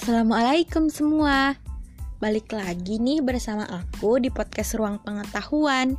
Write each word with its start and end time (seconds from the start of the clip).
Assalamualaikum 0.00 0.88
semua. 0.88 1.60
Balik 2.24 2.56
lagi 2.56 2.96
nih 2.96 3.20
bersama 3.20 3.68
aku 3.68 4.16
di 4.16 4.32
podcast 4.32 4.72
Ruang 4.80 4.96
Pengetahuan. 5.04 5.92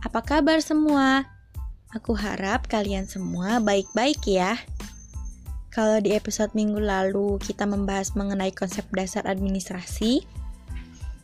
Apa 0.00 0.24
kabar 0.24 0.64
semua? 0.64 1.28
Aku 1.92 2.16
harap 2.16 2.64
kalian 2.64 3.04
semua 3.04 3.60
baik-baik 3.60 4.24
ya. 4.24 4.56
Kalau 5.68 6.00
di 6.00 6.16
episode 6.16 6.56
minggu 6.56 6.80
lalu 6.80 7.36
kita 7.44 7.68
membahas 7.68 8.16
mengenai 8.16 8.56
konsep 8.56 8.88
dasar 8.96 9.28
administrasi, 9.28 10.24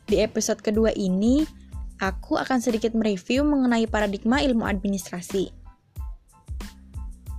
di 0.04 0.16
episode 0.20 0.60
kedua 0.60 0.92
ini 0.92 1.48
aku 1.96 2.36
akan 2.36 2.60
sedikit 2.60 2.92
mereview 2.92 3.40
mengenai 3.40 3.88
paradigma 3.88 4.44
ilmu 4.44 4.68
administrasi. 4.68 5.48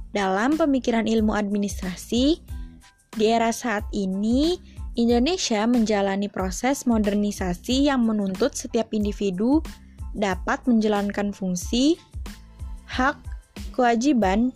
Dalam 0.09 0.57
pemikiran 0.57 1.05
ilmu 1.05 1.29
administrasi, 1.29 2.41
di 3.19 3.27
era 3.27 3.51
saat 3.51 3.83
ini, 3.91 4.55
Indonesia 4.95 5.63
menjalani 5.67 6.27
proses 6.27 6.83
modernisasi 6.87 7.87
yang 7.91 8.03
menuntut 8.07 8.55
setiap 8.55 8.91
individu 8.91 9.63
dapat 10.15 10.63
menjalankan 10.67 11.31
fungsi, 11.31 11.95
hak, 12.87 13.15
kewajiban, 13.71 14.51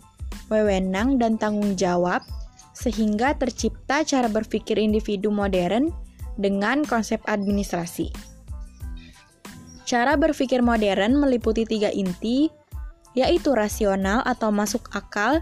wewenang, 0.52 1.16
dan 1.16 1.40
tanggung 1.40 1.76
jawab, 1.76 2.20
sehingga 2.76 3.32
tercipta 3.36 4.04
cara 4.04 4.28
berpikir 4.28 4.76
individu 4.76 5.32
modern 5.32 5.88
dengan 6.36 6.84
konsep 6.84 7.20
administrasi. 7.24 8.12
Cara 9.88 10.18
berpikir 10.20 10.60
modern 10.60 11.16
meliputi 11.16 11.64
tiga 11.64 11.88
inti, 11.88 12.52
yaitu 13.16 13.56
rasional 13.56 14.20
atau 14.28 14.52
masuk 14.52 14.92
akal, 14.92 15.40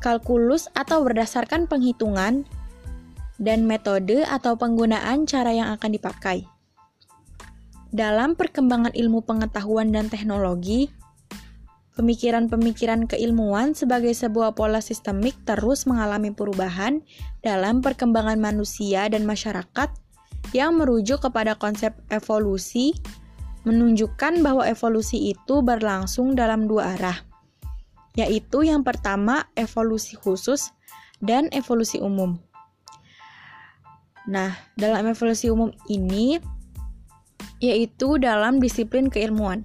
kalkulus 0.00 0.68
atau 0.76 1.02
berdasarkan 1.02 1.66
penghitungan, 1.66 2.44
dan 3.36 3.68
metode 3.68 4.24
atau 4.24 4.56
penggunaan 4.56 5.28
cara 5.28 5.52
yang 5.52 5.68
akan 5.76 5.90
dipakai. 5.92 6.48
Dalam 7.92 8.36
perkembangan 8.36 8.92
ilmu 8.92 9.24
pengetahuan 9.24 9.92
dan 9.92 10.12
teknologi, 10.12 10.90
pemikiran-pemikiran 11.96 13.08
keilmuan 13.08 13.72
sebagai 13.72 14.12
sebuah 14.12 14.52
pola 14.52 14.84
sistemik 14.84 15.32
terus 15.48 15.88
mengalami 15.88 16.32
perubahan 16.32 17.00
dalam 17.40 17.80
perkembangan 17.80 18.36
manusia 18.36 19.08
dan 19.08 19.24
masyarakat 19.24 19.88
yang 20.52 20.76
merujuk 20.76 21.24
kepada 21.24 21.56
konsep 21.56 21.96
evolusi, 22.12 22.92
menunjukkan 23.64 24.44
bahwa 24.44 24.62
evolusi 24.68 25.32
itu 25.32 25.64
berlangsung 25.64 26.36
dalam 26.38 26.68
dua 26.70 26.94
arah 26.94 27.25
yaitu 28.16 28.64
yang 28.64 28.82
pertama 28.82 29.46
evolusi 29.54 30.16
khusus 30.16 30.72
dan 31.20 31.52
evolusi 31.52 32.00
umum. 32.00 32.40
Nah, 34.26 34.58
dalam 34.74 35.06
evolusi 35.06 35.52
umum 35.52 35.70
ini 35.86 36.40
yaitu 37.62 38.20
dalam 38.20 38.58
disiplin 38.60 39.08
keilmuan. 39.08 39.64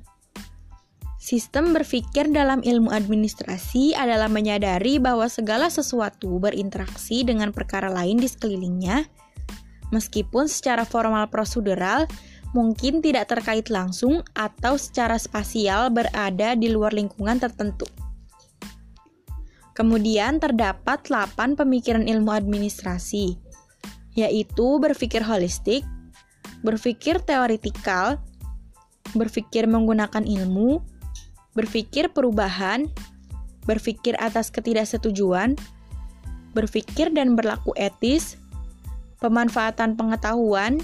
Sistem 1.22 1.70
berpikir 1.70 2.34
dalam 2.34 2.66
ilmu 2.66 2.90
administrasi 2.90 3.94
adalah 3.94 4.26
menyadari 4.26 4.98
bahwa 4.98 5.30
segala 5.30 5.70
sesuatu 5.70 6.42
berinteraksi 6.42 7.22
dengan 7.22 7.54
perkara 7.54 7.94
lain 7.94 8.18
di 8.18 8.26
sekelilingnya, 8.26 9.06
meskipun 9.94 10.50
secara 10.50 10.82
formal 10.82 11.30
prosedural 11.30 12.10
mungkin 12.58 13.06
tidak 13.06 13.30
terkait 13.30 13.70
langsung 13.70 14.26
atau 14.34 14.82
secara 14.82 15.16
spasial 15.22 15.94
berada 15.94 16.58
di 16.58 16.74
luar 16.74 16.92
lingkungan 16.92 17.38
tertentu. 17.38 17.86
Kemudian 19.72 20.44
terdapat 20.44 21.08
8 21.08 21.56
pemikiran 21.56 22.04
ilmu 22.04 22.32
administrasi, 22.36 23.40
yaitu 24.20 24.68
berpikir 24.84 25.24
holistik, 25.24 25.88
berpikir 26.60 27.24
teoritikal, 27.24 28.20
berpikir 29.16 29.72
menggunakan 29.72 30.28
ilmu, 30.28 30.84
berpikir 31.56 32.12
perubahan, 32.12 32.92
berpikir 33.64 34.20
atas 34.20 34.52
ketidaksetujuan, 34.52 35.56
berpikir 36.52 37.12
dan 37.16 37.40
berlaku 37.40 37.72
etis, 37.80 38.36
pemanfaatan 39.24 39.96
pengetahuan, 39.96 40.84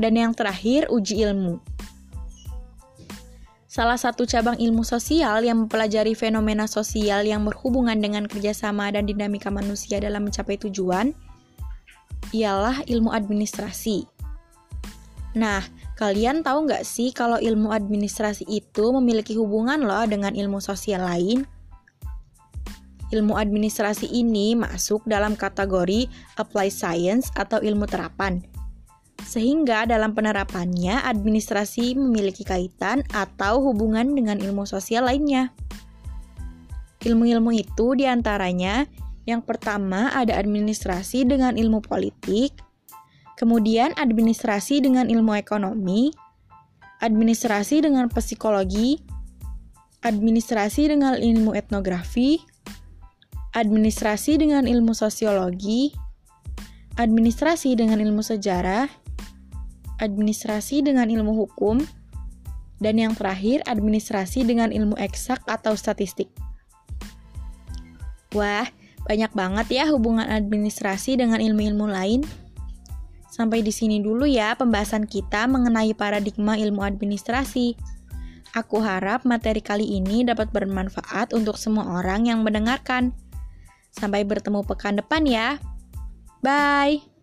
dan 0.00 0.12
yang 0.16 0.32
terakhir 0.32 0.88
uji 0.90 1.22
ilmu. 1.28 1.62
Salah 3.70 3.94
satu 3.94 4.26
cabang 4.26 4.58
ilmu 4.58 4.82
sosial 4.82 5.46
yang 5.46 5.62
mempelajari 5.62 6.18
fenomena 6.18 6.66
sosial 6.66 7.22
yang 7.22 7.46
berhubungan 7.46 7.94
dengan 8.02 8.26
kerjasama 8.26 8.90
dan 8.90 9.06
dinamika 9.06 9.46
manusia 9.46 10.02
dalam 10.02 10.26
mencapai 10.26 10.58
tujuan 10.58 11.14
ialah 12.34 12.82
ilmu 12.90 13.14
administrasi. 13.14 14.10
Nah, 15.38 15.62
kalian 15.94 16.42
tahu 16.42 16.66
nggak 16.66 16.82
sih 16.82 17.14
kalau 17.14 17.38
ilmu 17.38 17.70
administrasi 17.70 18.42
itu 18.50 18.90
memiliki 18.90 19.38
hubungan 19.38 19.86
loh 19.86 20.02
dengan 20.02 20.34
ilmu 20.34 20.58
sosial 20.58 21.06
lain? 21.06 21.46
Ilmu 23.14 23.38
administrasi 23.38 24.10
ini 24.10 24.58
masuk 24.58 25.06
dalam 25.06 25.38
kategori 25.38 26.10
applied 26.42 26.74
science 26.74 27.30
atau 27.38 27.62
ilmu 27.62 27.86
terapan 27.86 28.42
sehingga 29.24 29.84
dalam 29.84 30.16
penerapannya 30.16 31.00
administrasi 31.04 31.96
memiliki 31.96 32.44
kaitan 32.44 33.04
atau 33.12 33.60
hubungan 33.64 34.12
dengan 34.16 34.40
ilmu 34.40 34.64
sosial 34.64 35.06
lainnya. 35.08 35.52
Ilmu-ilmu 37.00 37.56
itu 37.56 37.96
di 37.96 38.04
antaranya 38.04 38.84
yang 39.24 39.40
pertama 39.40 40.12
ada 40.12 40.36
administrasi 40.36 41.24
dengan 41.24 41.56
ilmu 41.56 41.80
politik, 41.80 42.56
kemudian 43.40 43.96
administrasi 43.96 44.84
dengan 44.84 45.08
ilmu 45.08 45.32
ekonomi, 45.36 46.12
administrasi 47.00 47.80
dengan 47.80 48.12
psikologi, 48.12 49.00
administrasi 50.04 50.92
dengan 50.92 51.16
ilmu 51.16 51.56
etnografi, 51.56 52.40
administrasi 53.56 54.40
dengan 54.40 54.68
ilmu 54.68 54.92
sosiologi, 54.92 55.92
administrasi 57.00 57.76
dengan 57.80 57.96
ilmu 57.96 58.20
sejarah, 58.20 58.99
administrasi 60.00 60.82
dengan 60.82 61.06
ilmu 61.06 61.36
hukum, 61.46 61.84
dan 62.80 62.96
yang 62.96 63.12
terakhir 63.12 63.60
administrasi 63.68 64.42
dengan 64.42 64.72
ilmu 64.72 64.96
eksak 64.96 65.44
atau 65.44 65.76
statistik. 65.76 66.32
Wah, 68.32 68.66
banyak 69.04 69.32
banget 69.36 69.66
ya 69.70 69.84
hubungan 69.92 70.26
administrasi 70.26 71.20
dengan 71.20 71.38
ilmu-ilmu 71.38 71.86
lain. 71.86 72.24
Sampai 73.30 73.62
di 73.62 73.70
sini 73.70 74.02
dulu 74.02 74.26
ya 74.26 74.58
pembahasan 74.58 75.06
kita 75.06 75.46
mengenai 75.46 75.94
paradigma 75.94 76.58
ilmu 76.58 76.82
administrasi. 76.82 77.78
Aku 78.58 78.82
harap 78.82 79.22
materi 79.22 79.62
kali 79.62 79.86
ini 79.86 80.26
dapat 80.26 80.50
bermanfaat 80.50 81.30
untuk 81.38 81.54
semua 81.54 82.02
orang 82.02 82.26
yang 82.26 82.42
mendengarkan. 82.42 83.14
Sampai 83.94 84.26
bertemu 84.26 84.66
pekan 84.66 84.98
depan 84.98 85.22
ya. 85.22 85.62
Bye. 86.42 87.19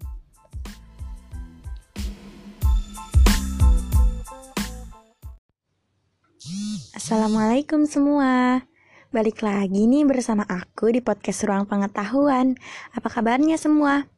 Assalamualaikum 7.07 7.87
semua. 7.87 8.67
Balik 9.15 9.39
lagi 9.39 9.87
nih 9.87 10.03
bersama 10.03 10.43
aku 10.43 10.91
di 10.91 10.99
podcast 10.99 11.47
Ruang 11.47 11.63
Pengetahuan. 11.63 12.59
Apa 12.91 13.07
kabarnya 13.07 13.55
semua? 13.55 14.11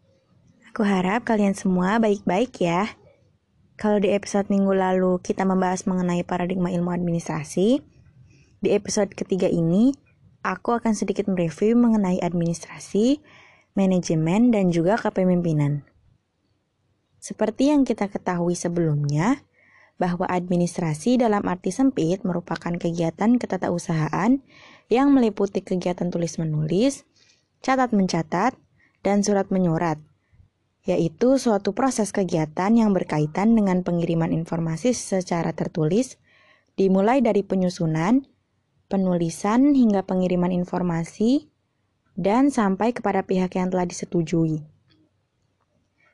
Aku 0.73 0.81
harap 0.81 1.21
kalian 1.21 1.53
semua 1.53 2.01
baik-baik 2.01 2.49
ya. 2.57 2.89
Kalau 3.77 4.01
di 4.01 4.09
episode 4.09 4.49
minggu 4.49 4.73
lalu 4.73 5.21
kita 5.21 5.45
membahas 5.45 5.85
mengenai 5.85 6.25
paradigma 6.25 6.73
ilmu 6.73 6.89
administrasi, 6.89 7.77
di 8.57 8.69
episode 8.73 9.13
ketiga 9.13 9.45
ini 9.45 9.93
aku 10.41 10.73
akan 10.73 10.97
sedikit 10.97 11.29
mereview 11.29 11.77
mengenai 11.77 12.17
administrasi, 12.25 13.21
manajemen, 13.77 14.49
dan 14.49 14.73
juga 14.73 14.97
kepemimpinan. 14.97 15.85
Seperti 17.21 17.69
yang 17.69 17.85
kita 17.85 18.09
ketahui 18.09 18.57
sebelumnya, 18.57 19.45
bahwa 19.99 20.25
administrasi 20.25 21.19
dalam 21.19 21.43
arti 21.45 21.75
sempit 21.75 22.23
merupakan 22.23 22.71
kegiatan 22.71 23.35
ketatausahaan 23.35 24.39
yang 24.87 25.07
meliputi 25.11 25.59
kegiatan 25.59 26.07
tulis-menulis, 26.07 27.03
catat-mencatat, 27.59 28.55
dan 29.03 29.21
surat-menyurat, 29.21 29.99
yaitu 30.87 31.35
suatu 31.35 31.75
proses 31.75 32.15
kegiatan 32.15 32.71
yang 32.71 32.95
berkaitan 32.95 33.53
dengan 33.53 33.83
pengiriman 33.83 34.31
informasi 34.31 34.95
secara 34.95 35.51
tertulis, 35.51 36.15
dimulai 36.79 37.19
dari 37.19 37.43
penyusunan, 37.43 38.23
penulisan, 38.87 39.75
hingga 39.75 40.07
pengiriman 40.07 40.55
informasi, 40.55 41.51
dan 42.15 42.51
sampai 42.51 42.95
kepada 42.95 43.23
pihak 43.27 43.55
yang 43.55 43.71
telah 43.71 43.87
disetujui. 43.87 44.63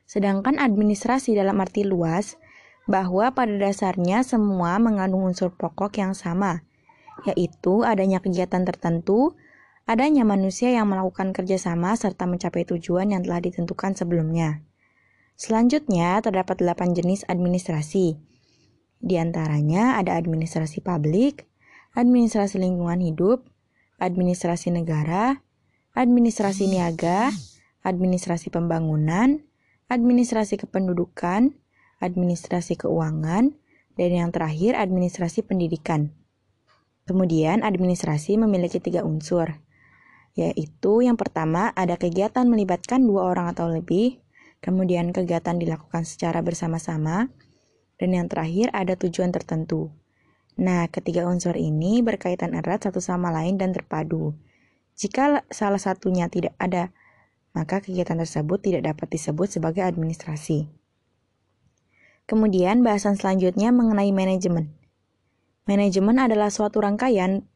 Sedangkan 0.06 0.62
administrasi 0.62 1.34
dalam 1.34 1.58
arti 1.58 1.82
luas 1.82 2.38
bahwa 2.86 3.34
pada 3.34 3.54
dasarnya 3.54 4.22
semua 4.22 4.78
mengandung 4.78 5.26
unsur 5.26 5.50
pokok 5.54 5.98
yang 5.98 6.14
sama, 6.14 6.62
yaitu 7.26 7.82
adanya 7.82 8.22
kegiatan 8.22 8.62
tertentu 8.62 9.34
adanya 9.86 10.26
manusia 10.26 10.74
yang 10.74 10.90
melakukan 10.90 11.30
kerjasama 11.30 11.94
serta 11.94 12.26
mencapai 12.26 12.66
tujuan 12.66 13.14
yang 13.14 13.22
telah 13.22 13.38
ditentukan 13.38 13.94
sebelumnya. 13.94 14.66
Selanjutnya, 15.38 16.18
terdapat 16.18 16.58
delapan 16.58 16.90
jenis 16.90 17.22
administrasi. 17.30 18.18
Di 18.98 19.14
antaranya 19.20 20.00
ada 20.00 20.18
administrasi 20.18 20.82
publik, 20.82 21.46
administrasi 21.94 22.58
lingkungan 22.58 22.98
hidup, 22.98 23.46
administrasi 24.02 24.74
negara, 24.74 25.44
administrasi 25.94 26.66
niaga, 26.66 27.30
administrasi 27.86 28.50
pembangunan, 28.50 29.44
administrasi 29.86 30.58
kependudukan, 30.58 31.54
administrasi 32.00 32.76
keuangan, 32.76 33.56
dan 33.96 34.10
yang 34.12 34.30
terakhir 34.30 34.76
administrasi 34.76 35.42
pendidikan. 35.42 36.12
Kemudian 37.08 37.64
administrasi 37.64 38.36
memiliki 38.36 38.82
tiga 38.82 39.06
unsur, 39.06 39.62
yaitu 40.36 40.92
yang 41.00 41.16
pertama 41.16 41.72
ada 41.72 41.96
kegiatan 41.96 42.44
melibatkan 42.44 43.00
dua 43.06 43.32
orang 43.32 43.56
atau 43.56 43.72
lebih, 43.72 44.20
kemudian 44.60 45.14
kegiatan 45.16 45.56
dilakukan 45.56 46.04
secara 46.04 46.44
bersama-sama, 46.44 47.32
dan 47.96 48.10
yang 48.12 48.28
terakhir 48.28 48.68
ada 48.76 48.98
tujuan 49.00 49.32
tertentu. 49.32 49.94
Nah, 50.56 50.88
ketiga 50.88 51.28
unsur 51.28 51.56
ini 51.56 52.00
berkaitan 52.00 52.56
erat 52.56 52.88
satu 52.88 53.00
sama 53.00 53.32
lain 53.32 53.56
dan 53.56 53.72
terpadu. 53.76 54.36
Jika 54.96 55.44
salah 55.52 55.80
satunya 55.80 56.28
tidak 56.32 56.56
ada, 56.56 56.92
maka 57.52 57.80
kegiatan 57.80 58.16
tersebut 58.20 58.60
tidak 58.64 58.92
dapat 58.92 59.08
disebut 59.12 59.48
sebagai 59.48 59.84
administrasi. 59.84 60.68
Kemudian 62.26 62.82
bahasan 62.82 63.14
selanjutnya 63.14 63.70
mengenai 63.70 64.10
manajemen. 64.10 64.74
Manajemen 65.66 66.18
adalah 66.18 66.50
suatu 66.50 66.82
rangkaian 66.82 67.46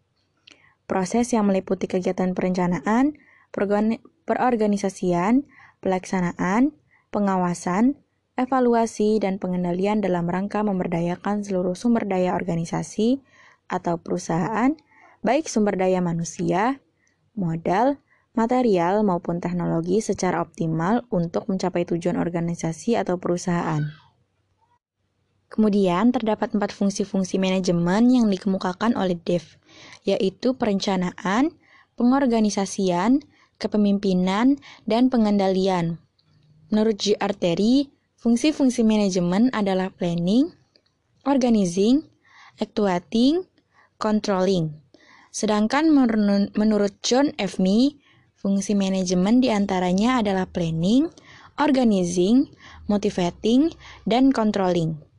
proses 0.87 1.31
yang 1.31 1.47
meliputi 1.47 1.87
kegiatan 1.87 2.35
perencanaan, 2.35 3.19
perorganisasian, 4.27 5.47
pelaksanaan, 5.83 6.75
pengawasan, 7.11 7.99
evaluasi, 8.39 9.19
dan 9.19 9.43
pengendalian 9.43 10.03
dalam 10.03 10.27
rangka 10.31 10.63
memberdayakan 10.63 11.43
seluruh 11.43 11.75
sumber 11.75 12.07
daya 12.07 12.35
organisasi 12.35 13.23
atau 13.71 13.99
perusahaan, 13.99 14.75
baik 15.23 15.47
sumber 15.47 15.79
daya 15.79 16.03
manusia, 16.03 16.83
modal, 17.35 17.99
material, 18.35 19.03
maupun 19.03 19.43
teknologi 19.43 19.99
secara 19.99 20.43
optimal 20.43 21.07
untuk 21.11 21.47
mencapai 21.51 21.87
tujuan 21.87 22.19
organisasi 22.19 22.95
atau 22.99 23.19
perusahaan. 23.19 24.10
Kemudian 25.51 26.15
terdapat 26.15 26.55
empat 26.55 26.71
fungsi-fungsi 26.71 27.43
manajemen 27.43 28.07
yang 28.07 28.31
dikemukakan 28.31 28.95
oleh 28.95 29.19
Dev, 29.19 29.59
yaitu 30.07 30.55
perencanaan, 30.55 31.51
pengorganisasian, 31.99 33.27
kepemimpinan, 33.59 34.63
dan 34.87 35.11
pengendalian. 35.11 35.99
Menurut 36.71 37.03
G. 37.03 37.19
Arteri, 37.19 37.91
fungsi-fungsi 38.15 38.87
manajemen 38.87 39.51
adalah 39.51 39.91
planning, 39.91 40.55
organizing, 41.27 42.07
actuating, 42.63 43.43
controlling. 43.99 44.71
Sedangkan 45.35 45.91
menurut 46.55 46.95
John 47.03 47.35
F. 47.43 47.59
Mee, 47.59 47.99
fungsi 48.39 48.79
manajemen 48.79 49.43
di 49.43 49.51
antaranya 49.51 50.23
adalah 50.23 50.47
planning, 50.47 51.11
organizing, 51.59 52.55
motivating, 52.87 53.75
dan 54.07 54.31
controlling. 54.31 55.10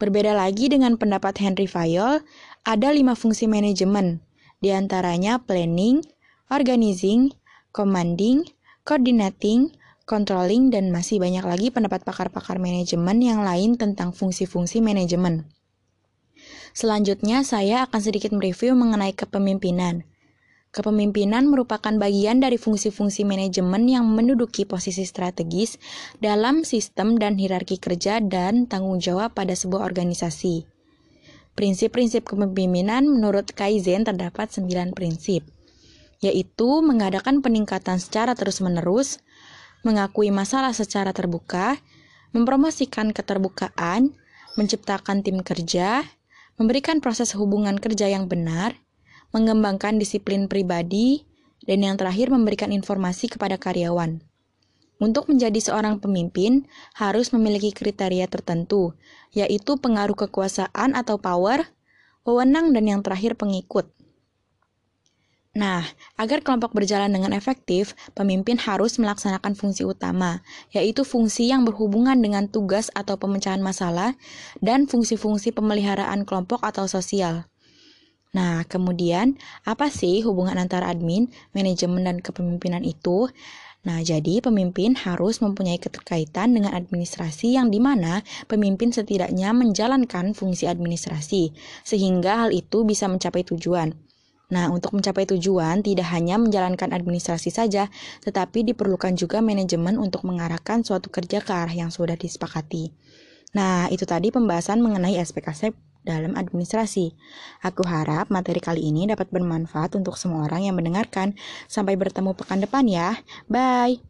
Berbeda 0.00 0.32
lagi 0.32 0.72
dengan 0.72 0.96
pendapat 0.96 1.36
Henry 1.44 1.68
Fayol, 1.68 2.24
ada 2.64 2.88
lima 2.88 3.12
fungsi 3.12 3.44
manajemen, 3.44 4.24
di 4.64 4.72
antaranya 4.72 5.36
planning, 5.44 6.00
organizing, 6.48 7.36
commanding, 7.76 8.48
coordinating, 8.88 9.76
controlling, 10.08 10.72
dan 10.72 10.88
masih 10.88 11.20
banyak 11.20 11.44
lagi 11.44 11.68
pendapat 11.68 12.00
pakar-pakar 12.08 12.56
manajemen 12.56 13.20
yang 13.20 13.44
lain 13.44 13.76
tentang 13.76 14.16
fungsi-fungsi 14.16 14.80
manajemen. 14.80 15.44
Selanjutnya, 16.72 17.44
saya 17.44 17.84
akan 17.84 18.00
sedikit 18.00 18.32
mereview 18.32 18.72
mengenai 18.72 19.12
kepemimpinan. 19.12 20.08
Kepemimpinan 20.70 21.50
merupakan 21.50 21.90
bagian 21.98 22.38
dari 22.38 22.54
fungsi-fungsi 22.54 23.26
manajemen 23.26 23.90
yang 23.90 24.06
menduduki 24.06 24.62
posisi 24.62 25.02
strategis 25.02 25.82
dalam 26.22 26.62
sistem 26.62 27.18
dan 27.18 27.34
hierarki 27.34 27.82
kerja 27.82 28.22
dan 28.22 28.70
tanggung 28.70 29.02
jawab 29.02 29.34
pada 29.34 29.50
sebuah 29.58 29.82
organisasi. 29.82 30.62
Prinsip-prinsip 31.58 32.22
kepemimpinan 32.22 33.02
menurut 33.10 33.50
Kaizen 33.50 34.06
terdapat 34.06 34.54
9 34.54 34.94
prinsip, 34.94 35.42
yaitu 36.22 36.70
mengadakan 36.86 37.42
peningkatan 37.42 37.98
secara 37.98 38.38
terus-menerus, 38.38 39.18
mengakui 39.82 40.30
masalah 40.30 40.70
secara 40.70 41.10
terbuka, 41.10 41.82
mempromosikan 42.30 43.10
keterbukaan, 43.10 44.14
menciptakan 44.54 45.26
tim 45.26 45.42
kerja, 45.42 46.06
memberikan 46.62 47.02
proses 47.02 47.34
hubungan 47.34 47.74
kerja 47.82 48.06
yang 48.06 48.30
benar, 48.30 48.78
mengembangkan 49.30 49.96
disiplin 49.96 50.46
pribadi, 50.46 51.26
dan 51.68 51.84
yang 51.84 51.96
terakhir 52.00 52.32
memberikan 52.32 52.72
informasi 52.72 53.30
kepada 53.30 53.60
karyawan. 53.60 54.24
Untuk 55.00 55.32
menjadi 55.32 55.56
seorang 55.56 55.96
pemimpin, 55.96 56.68
harus 56.92 57.32
memiliki 57.32 57.72
kriteria 57.72 58.28
tertentu, 58.28 58.92
yaitu 59.32 59.80
pengaruh 59.80 60.12
kekuasaan 60.12 60.92
atau 60.92 61.16
power, 61.16 61.72
wewenang, 62.28 62.76
dan 62.76 62.84
yang 62.84 63.00
terakhir 63.00 63.32
pengikut. 63.32 63.88
Nah, 65.50 65.82
agar 66.14 66.46
kelompok 66.46 66.70
berjalan 66.70 67.10
dengan 67.10 67.34
efektif, 67.34 67.98
pemimpin 68.14 68.54
harus 68.54 69.02
melaksanakan 69.02 69.58
fungsi 69.58 69.82
utama, 69.82 70.46
yaitu 70.70 71.02
fungsi 71.02 71.50
yang 71.50 71.66
berhubungan 71.66 72.22
dengan 72.22 72.46
tugas 72.46 72.86
atau 72.94 73.18
pemecahan 73.18 73.58
masalah 73.58 74.14
dan 74.62 74.86
fungsi-fungsi 74.86 75.50
pemeliharaan 75.50 76.22
kelompok 76.22 76.62
atau 76.62 76.86
sosial. 76.86 77.49
Nah, 78.30 78.62
kemudian 78.62 79.34
apa 79.66 79.90
sih 79.90 80.22
hubungan 80.22 80.54
antara 80.54 80.86
admin, 80.86 81.34
manajemen, 81.50 82.06
dan 82.06 82.16
kepemimpinan 82.22 82.86
itu? 82.86 83.26
Nah, 83.80 84.04
jadi 84.04 84.44
pemimpin 84.44 84.92
harus 84.92 85.40
mempunyai 85.40 85.80
keterkaitan 85.80 86.52
dengan 86.52 86.76
administrasi 86.76 87.56
yang 87.56 87.72
di 87.72 87.80
mana 87.80 88.20
pemimpin 88.46 88.92
setidaknya 88.92 89.50
menjalankan 89.56 90.36
fungsi 90.36 90.68
administrasi, 90.68 91.56
sehingga 91.82 92.46
hal 92.46 92.50
itu 92.52 92.84
bisa 92.86 93.08
mencapai 93.08 93.42
tujuan. 93.48 93.96
Nah, 94.50 94.68
untuk 94.68 94.94
mencapai 94.94 95.24
tujuan 95.30 95.80
tidak 95.80 96.10
hanya 96.12 96.36
menjalankan 96.36 96.90
administrasi 96.92 97.50
saja, 97.50 97.88
tetapi 98.22 98.66
diperlukan 98.66 99.16
juga 99.16 99.40
manajemen 99.40 99.96
untuk 99.96 100.26
mengarahkan 100.26 100.82
suatu 100.84 101.08
kerja 101.08 101.40
ke 101.40 101.50
arah 101.50 101.72
yang 101.72 101.88
sudah 101.88 102.18
disepakati. 102.18 102.92
Nah, 103.56 103.90
itu 103.90 104.06
tadi 104.06 104.30
pembahasan 104.30 104.78
mengenai 104.84 105.18
aspek-aspek 105.18 105.74
dalam 106.02 106.34
administrasi. 106.36 107.12
Aku 107.64 107.84
harap 107.84 108.32
materi 108.32 108.60
kali 108.60 108.88
ini 108.88 109.08
dapat 109.08 109.28
bermanfaat 109.28 109.96
untuk 109.96 110.16
semua 110.16 110.48
orang 110.48 110.66
yang 110.66 110.76
mendengarkan. 110.76 111.36
Sampai 111.68 111.96
bertemu 112.00 112.32
pekan 112.36 112.60
depan 112.64 112.84
ya. 112.88 113.20
Bye. 113.46 114.00